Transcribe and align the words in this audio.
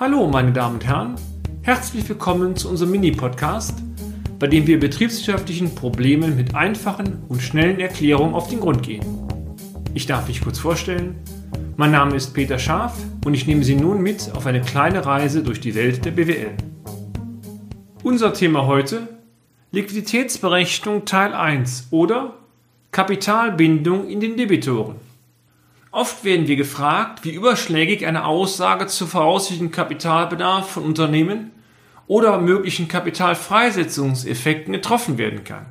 Hallo, 0.00 0.26
meine 0.26 0.50
Damen 0.50 0.76
und 0.76 0.86
Herren. 0.86 1.16
Herzlich 1.60 2.08
willkommen 2.08 2.56
zu 2.56 2.70
unserem 2.70 2.92
Mini-Podcast, 2.92 3.82
bei 4.38 4.46
dem 4.46 4.66
wir 4.66 4.80
betriebswirtschaftlichen 4.80 5.74
Problemen 5.74 6.36
mit 6.36 6.54
einfachen 6.54 7.22
und 7.28 7.42
schnellen 7.42 7.78
Erklärungen 7.78 8.32
auf 8.32 8.48
den 8.48 8.60
Grund 8.60 8.82
gehen. 8.82 9.04
Ich 9.92 10.06
darf 10.06 10.26
mich 10.26 10.40
kurz 10.40 10.58
vorstellen. 10.58 11.16
Mein 11.76 11.90
Name 11.90 12.16
ist 12.16 12.32
Peter 12.32 12.58
Scharf 12.58 12.96
und 13.26 13.34
ich 13.34 13.46
nehme 13.46 13.62
Sie 13.62 13.74
nun 13.74 14.00
mit 14.00 14.32
auf 14.34 14.46
eine 14.46 14.62
kleine 14.62 15.04
Reise 15.04 15.42
durch 15.42 15.60
die 15.60 15.74
Welt 15.74 16.02
der 16.02 16.12
BWL. 16.12 16.54
Unser 18.02 18.32
Thema 18.32 18.64
heute 18.64 19.06
Liquiditätsberechnung 19.70 21.04
Teil 21.04 21.34
1 21.34 21.88
oder 21.90 22.36
Kapitalbindung 22.90 24.08
in 24.08 24.20
den 24.20 24.38
Debitoren. 24.38 25.09
Oft 25.92 26.22
werden 26.22 26.46
wir 26.46 26.56
gefragt, 26.56 27.24
wie 27.24 27.34
überschlägig 27.34 28.06
eine 28.06 28.24
Aussage 28.24 28.86
zu 28.86 29.06
voraussichtlichen 29.08 29.72
Kapitalbedarf 29.72 30.70
von 30.70 30.84
Unternehmen 30.84 31.50
oder 32.06 32.38
möglichen 32.40 32.86
Kapitalfreisetzungseffekten 32.86 34.72
getroffen 34.72 35.18
werden 35.18 35.42
kann. 35.42 35.66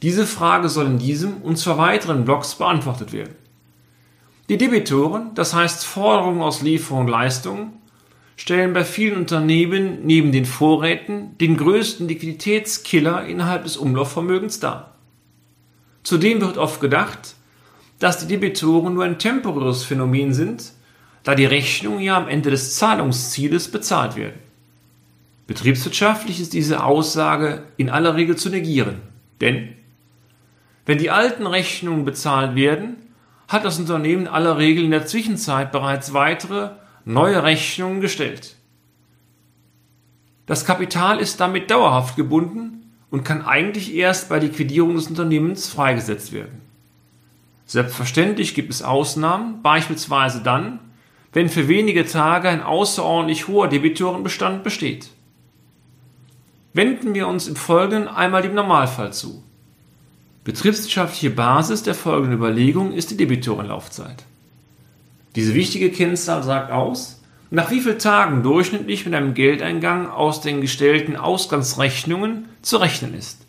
Diese 0.00 0.26
Frage 0.26 0.68
soll 0.68 0.86
in 0.86 0.98
diesem 0.98 1.42
und 1.42 1.58
zwei 1.58 1.76
weiteren 1.76 2.24
Blogs 2.24 2.54
beantwortet 2.54 3.12
werden. 3.12 3.34
Die 4.48 4.56
Debitoren, 4.56 5.34
das 5.34 5.52
heißt 5.52 5.84
Forderungen 5.84 6.40
aus 6.40 6.62
Lieferung 6.62 7.00
und 7.00 7.08
Leistungen, 7.08 7.72
stellen 8.36 8.72
bei 8.72 8.84
vielen 8.84 9.18
Unternehmen 9.18 10.06
neben 10.06 10.32
den 10.32 10.46
Vorräten 10.46 11.36
den 11.38 11.56
größten 11.58 12.08
Liquiditätskiller 12.08 13.26
innerhalb 13.26 13.64
des 13.64 13.76
Umlaufvermögens 13.76 14.60
dar. 14.60 14.94
Zudem 16.02 16.40
wird 16.40 16.56
oft 16.56 16.80
gedacht, 16.80 17.34
dass 17.98 18.18
die 18.18 18.26
Debitoren 18.26 18.94
nur 18.94 19.04
ein 19.04 19.18
temporäres 19.18 19.84
Phänomen 19.84 20.32
sind, 20.32 20.72
da 21.24 21.34
die 21.34 21.46
Rechnungen 21.46 22.00
ja 22.00 22.16
am 22.16 22.28
Ende 22.28 22.50
des 22.50 22.76
Zahlungszieles 22.76 23.70
bezahlt 23.70 24.16
werden. 24.16 24.38
Betriebswirtschaftlich 25.46 26.40
ist 26.40 26.52
diese 26.52 26.84
Aussage 26.84 27.64
in 27.76 27.90
aller 27.90 28.14
Regel 28.14 28.36
zu 28.36 28.50
negieren, 28.50 29.00
denn 29.40 29.74
wenn 30.86 30.98
die 30.98 31.10
alten 31.10 31.46
Rechnungen 31.46 32.04
bezahlt 32.04 32.54
werden, 32.54 32.96
hat 33.48 33.64
das 33.64 33.78
Unternehmen 33.78 34.22
in 34.22 34.28
aller 34.28 34.58
Regel 34.58 34.84
in 34.84 34.90
der 34.90 35.06
Zwischenzeit 35.06 35.72
bereits 35.72 36.12
weitere 36.12 36.70
neue 37.04 37.42
Rechnungen 37.42 38.00
gestellt. 38.00 38.56
Das 40.46 40.64
Kapital 40.64 41.18
ist 41.18 41.40
damit 41.40 41.70
dauerhaft 41.70 42.16
gebunden 42.16 42.94
und 43.10 43.24
kann 43.24 43.44
eigentlich 43.44 43.94
erst 43.94 44.28
bei 44.28 44.38
Liquidierung 44.38 44.96
des 44.96 45.08
Unternehmens 45.08 45.68
freigesetzt 45.68 46.32
werden. 46.32 46.67
Selbstverständlich 47.68 48.54
gibt 48.54 48.72
es 48.72 48.82
Ausnahmen, 48.82 49.62
beispielsweise 49.62 50.42
dann, 50.42 50.80
wenn 51.34 51.50
für 51.50 51.68
wenige 51.68 52.06
Tage 52.06 52.48
ein 52.48 52.62
außerordentlich 52.62 53.46
hoher 53.46 53.68
Debitorenbestand 53.68 54.64
besteht. 54.64 55.10
Wenden 56.72 57.12
wir 57.12 57.28
uns 57.28 57.46
im 57.46 57.56
Folgenden 57.56 58.08
einmal 58.08 58.40
dem 58.40 58.54
Normalfall 58.54 59.12
zu. 59.12 59.44
Betriebswirtschaftliche 60.44 61.28
Basis 61.28 61.82
der 61.82 61.94
folgenden 61.94 62.38
Überlegung 62.38 62.94
ist 62.94 63.10
die 63.10 63.18
Debitorenlaufzeit. 63.18 64.24
Diese 65.36 65.52
wichtige 65.52 65.90
Kennzahl 65.90 66.42
sagt 66.42 66.72
aus, 66.72 67.20
nach 67.50 67.70
wie 67.70 67.80
vielen 67.80 67.98
Tagen 67.98 68.42
durchschnittlich 68.42 69.04
mit 69.04 69.14
einem 69.14 69.34
Geldeingang 69.34 70.08
aus 70.08 70.40
den 70.40 70.62
gestellten 70.62 71.16
Ausgangsrechnungen 71.16 72.46
zu 72.62 72.78
rechnen 72.78 73.12
ist. 73.12 73.42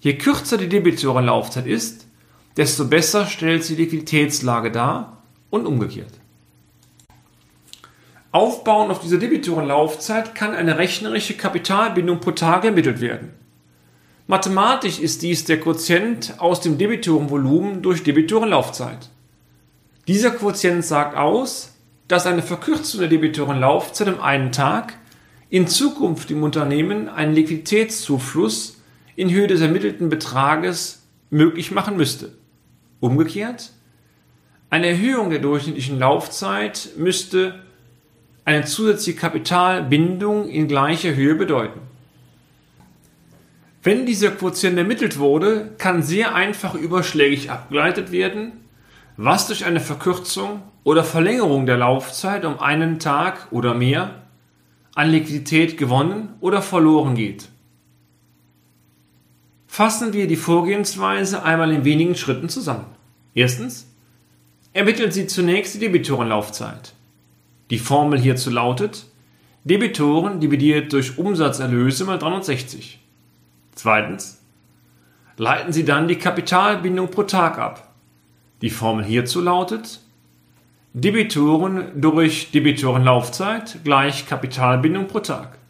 Je 0.00 0.14
kürzer 0.14 0.58
die 0.58 0.68
Debitorenlaufzeit 0.68 1.66
ist, 1.68 2.08
desto 2.56 2.86
besser 2.86 3.26
stellt 3.26 3.64
sie 3.64 3.76
die 3.76 3.82
Liquiditätslage 3.84 4.70
dar 4.70 5.22
und 5.50 5.66
umgekehrt. 5.66 6.12
Aufbauend 8.30 8.90
auf 8.90 9.00
dieser 9.00 9.18
Debitorenlaufzeit 9.18 10.34
kann 10.34 10.54
eine 10.54 10.78
rechnerische 10.78 11.34
Kapitalbindung 11.34 12.20
pro 12.20 12.30
Tag 12.30 12.64
ermittelt 12.64 13.00
werden. 13.00 13.30
Mathematisch 14.26 14.98
ist 14.98 15.20
dies 15.22 15.44
der 15.44 15.60
Quotient 15.60 16.36
aus 16.38 16.60
dem 16.60 16.78
Debitorenvolumen 16.78 17.82
durch 17.82 18.02
Debitorenlaufzeit. 18.02 19.10
Dieser 20.08 20.30
Quotient 20.30 20.84
sagt 20.84 21.16
aus, 21.16 21.74
dass 22.08 22.26
eine 22.26 22.42
Verkürzung 22.42 23.00
der 23.00 23.10
Debitorenlaufzeit 23.10 24.08
um 24.08 24.20
einen 24.20 24.50
Tag 24.50 24.94
in 25.50 25.66
Zukunft 25.66 26.30
im 26.30 26.42
Unternehmen 26.42 27.10
einen 27.10 27.34
Liquiditätszufluss 27.34 28.78
in 29.14 29.30
Höhe 29.30 29.46
des 29.46 29.60
ermittelten 29.60 30.08
Betrages 30.08 31.02
möglich 31.28 31.70
machen 31.70 31.98
müsste. 31.98 32.32
Umgekehrt, 33.02 33.72
eine 34.70 34.86
Erhöhung 34.86 35.30
der 35.30 35.40
durchschnittlichen 35.40 35.98
Laufzeit 35.98 36.90
müsste 36.96 37.58
eine 38.44 38.64
zusätzliche 38.64 39.18
Kapitalbindung 39.18 40.48
in 40.48 40.68
gleicher 40.68 41.16
Höhe 41.16 41.34
bedeuten. 41.34 41.80
Wenn 43.82 44.06
dieser 44.06 44.30
Quotient 44.30 44.78
ermittelt 44.78 45.18
wurde, 45.18 45.72
kann 45.78 46.04
sehr 46.04 46.36
einfach 46.36 46.74
überschlägig 46.74 47.50
abgeleitet 47.50 48.12
werden, 48.12 48.52
was 49.16 49.48
durch 49.48 49.64
eine 49.64 49.80
Verkürzung 49.80 50.62
oder 50.84 51.02
Verlängerung 51.02 51.66
der 51.66 51.78
Laufzeit 51.78 52.44
um 52.44 52.60
einen 52.60 53.00
Tag 53.00 53.48
oder 53.50 53.74
mehr 53.74 54.22
an 54.94 55.10
Liquidität 55.10 55.76
gewonnen 55.76 56.34
oder 56.38 56.62
verloren 56.62 57.16
geht. 57.16 57.48
Fassen 59.72 60.12
wir 60.12 60.26
die 60.26 60.36
Vorgehensweise 60.36 61.44
einmal 61.44 61.72
in 61.72 61.86
wenigen 61.86 62.14
Schritten 62.14 62.50
zusammen. 62.50 62.84
Erstens. 63.32 63.90
Ermitteln 64.74 65.10
Sie 65.12 65.26
zunächst 65.26 65.74
die 65.74 65.78
Debitorenlaufzeit. 65.78 66.92
Die 67.70 67.78
Formel 67.78 68.20
hierzu 68.20 68.50
lautet 68.50 69.06
Debitoren 69.64 70.40
dividiert 70.40 70.92
durch 70.92 71.16
Umsatzerlöse 71.16 72.04
mal 72.04 72.18
360. 72.18 73.00
Zweitens. 73.74 74.42
Leiten 75.38 75.72
Sie 75.72 75.86
dann 75.86 76.06
die 76.06 76.16
Kapitalbindung 76.16 77.10
pro 77.10 77.22
Tag 77.22 77.56
ab. 77.56 77.94
Die 78.60 78.68
Formel 78.68 79.06
hierzu 79.06 79.40
lautet 79.40 80.00
Debitoren 80.92 81.98
durch 81.98 82.50
Debitorenlaufzeit 82.50 83.78
gleich 83.84 84.26
Kapitalbindung 84.26 85.06
pro 85.06 85.20
Tag 85.20 85.61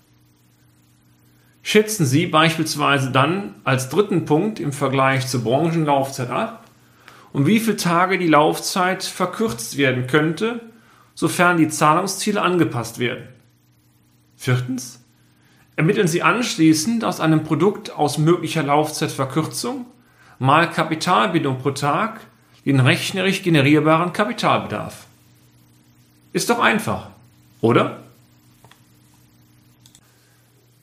schätzen 1.62 2.06
Sie 2.06 2.27
beispielsweise 2.27 3.11
dann 3.11 3.55
als 3.65 3.89
dritten 3.89 4.25
Punkt 4.25 4.61
im 4.61 4.73
Vergleich 4.73 5.27
zur 5.27 5.45
Branchenlaufzeit 5.45 6.31
ab, 6.31 6.65
um 7.33 7.47
wie 7.47 7.61
viele 7.61 7.77
Tage 7.77 8.19
die 8.19 8.28
Laufzeit 8.28 9.05
verkürzt 9.05 9.77
werden 9.77 10.06
könnte, 10.06 10.61
sofern 11.15 11.56
die 11.56 11.69
Zahlungsziele 11.69 12.43
angepasst 12.43 12.99
werden. 12.99 13.28
Viertens. 14.37 14.99
Ermitteln 15.77 16.09
Sie 16.09 16.22
anschließend 16.22 17.05
aus 17.05 17.21
einem 17.21 17.45
Produkt 17.45 17.93
aus 17.93 18.19
möglicher 18.19 18.62
Laufzeitverkürzung 18.62 19.87
mal 20.39 20.69
Kapitalbindung 20.69 21.59
pro 21.59 21.71
Tag 21.71 22.21
den 22.65 22.81
rechnerisch 22.81 23.43
generierbaren 23.43 24.12
Kapitalbedarf. 24.12 25.06
Ist 26.33 26.51
doch 26.51 26.59
einfach, 26.59 27.09
oder? 27.61 28.03